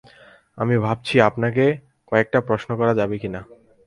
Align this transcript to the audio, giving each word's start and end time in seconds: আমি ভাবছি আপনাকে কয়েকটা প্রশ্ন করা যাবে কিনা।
আমি 0.57 0.75
ভাবছি 0.85 1.15
আপনাকে 1.29 1.65
কয়েকটা 2.09 2.39
প্রশ্ন 2.47 2.69
করা 2.79 2.93
যাবে 2.99 3.15
কিনা। 3.21 3.41